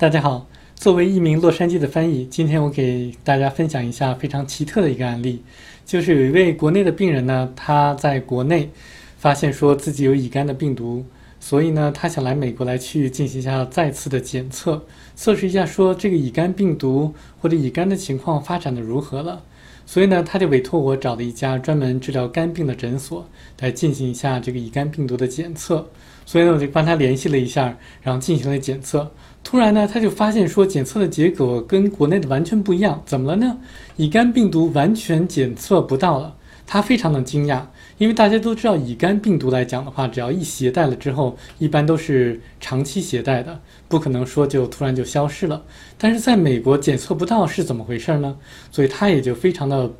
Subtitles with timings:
[0.00, 0.46] 大家好，
[0.76, 5.42] 作为一名洛杉矶的翻译，今天我给大家分享一下非常奇特的一个案例，
[5.84, 8.70] 就是有一位国内的病人呢，他在国内
[9.18, 11.04] 发现说自己有乙肝的病毒，
[11.40, 19.42] 所以呢，他想来美国来去进行一下再次的检测，测试一下说这个乙肝病毒或者乙肝的情况发展的如何了。
[19.86, 23.24] 所以呢，他就委托我找了一家专门治疗肝病的诊所
[23.60, 25.88] 来进行一下这个乙肝病毒的检测。
[26.26, 29.10] 所以呢，我就帮他联系了一下，然后进行了检测。
[29.42, 33.02] 突然呢，他就发现说检测的结果跟国内的完全不一样。
[33.06, 33.56] 怎么了呢？
[33.96, 36.34] 乙肝病毒完全检测不到了。
[36.70, 37.62] 他非常的惊讶，
[37.96, 43.58] 因为大家都知道，乙肝病毒来讲的话，只要一携带了之后，一般都是长期携带的，
[43.88, 45.64] 不可能说就突然就消失了。
[45.96, 48.36] 但是在美国检测不到是怎么回事呢？
[48.70, 49.90] 所以他也就非常的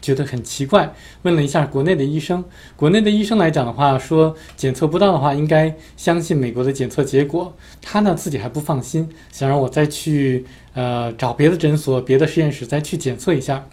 [0.00, 0.90] 觉得很奇怪，
[1.22, 2.42] 问了一下国内的医生。
[2.74, 7.54] 国内的医生来讲的话，说检测不到的话，应该相信美国的检测结果。
[7.82, 13.66] 他呢自己还不放心，想让我再去呃找别的诊所、别的实验室再去检测一下。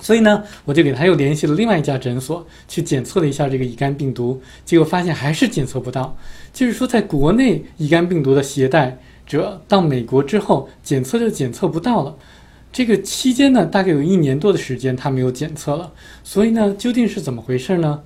[0.00, 6.16] 所以呢，我就给他又联系了另外一家诊所去检测了一下这个乙肝病毒，结果发现还是检测不到。
[6.52, 12.16] 就是说，在国内乙肝病毒的携带者到美国之后，检测就检测不到了。
[12.72, 15.92] 这个期间呢，大概有一年多的时间他没有检测了。
[16.22, 18.00] 所以呢，究竟是怎么回事呢？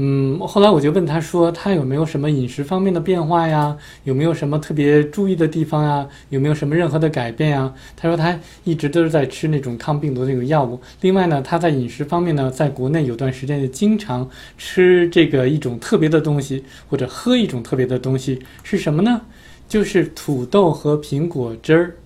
[0.00, 3.76] 嗯，后来我就问他说，他有没有什么饮食方面的变化呀？
[4.04, 6.06] 有没有什么特别注意的地方呀？
[6.28, 7.74] 有没有什么任何的改变呀？
[7.96, 10.80] 他说他一直都是在吃那种抗病毒的那种药物。
[11.00, 19.20] 另外呢，他在饮食方面呢，在国内有段时间就经常吃这个一种特别的东西，或者喝一种特别的东西，是什么呢？
[19.68, 21.96] 就是土豆和苹果汁儿，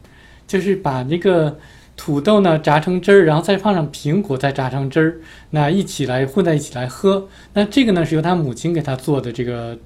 [0.47, 1.59] 就是把那个。
[2.05, 7.29] 土豆呢榨成汁儿，然后再放上苹果，再榨成汁儿，那一起来混在一起来喝。
[7.53, 9.79] 那这个呢是由他母亲给他做的这个，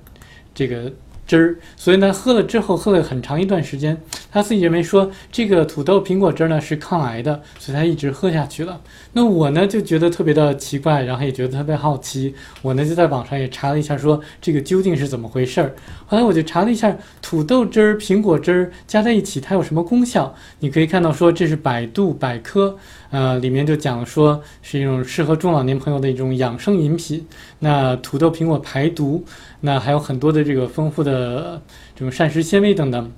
[0.55, 0.91] 这个。
[1.27, 8.81] 汁儿，所以呢，喝了之后喝了很长一段时间，他自己认为说这个土豆苹果汁儿呢是抗癌的，所以他一直喝下去了。
[9.13, 15.75] 那我呢就觉得特别的奇怪，然后也觉得特别好奇，我呢就在网上也查了一下，说这个究竟是怎么回事儿。
[16.07, 22.79] 后来我就查了一下土豆汁儿、苹果汁儿加在一起它有什么功效，你可以看到说这是百度百科，
[23.11, 27.27] 呃，里面就讲说是一种适合中老年朋友的一种养生饮品。
[27.59, 29.25] 那土豆苹果排毒，
[29.61, 31.61] 那还有很多的这个丰富的。
[31.99, 33.11] 这种膳食纤维等等，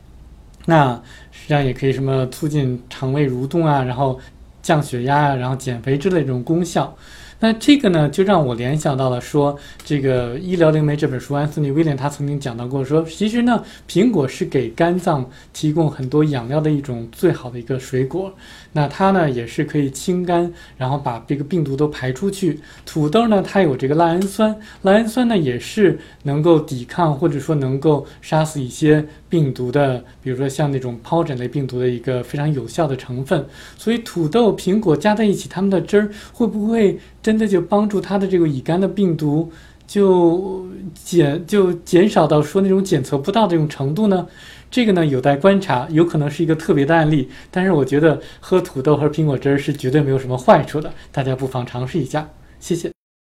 [0.67, 0.95] 那
[1.33, 4.21] 实际上也可以什么促进肠胃蠕动啊，然后
[4.63, 6.97] 降血压啊，然后减肥之类这种功效。
[7.41, 18.35] 那这个呢，就让我联想到了说，这个《医疗灵媒》这本书，安东尼·威廉他曾经讲到过，说其实呢，苹果是给肝脏提供很多养料的一种最好的一个水果。
[18.73, 22.59] 那它呢，也是可以清肝，然后把这个病毒都排出去。
[22.85, 33.47] 土豆呢，它有这个赖氨酸，赖氨酸呢也是能够抵抗或者说能够杀死一些病毒的，比如说像那种疱疹类病毒的一个非常有效的成分。
[33.77, 36.99] 所以土豆、苹果加在一起，它们的汁儿会不会？
[37.29, 39.53] 真的就帮助他的这个乙肝的病毒
[39.87, 44.27] 就减就减少到说那种检测不到的这种程度呢？
[44.71, 47.29] 这个呢有待观察，有可能是一个特别的案例。
[47.51, 52.27] 但是我觉得喝土豆和苹果汁儿是绝对没有什么坏处的，大家不妨尝试一下。
[52.59, 52.98] 谢谢。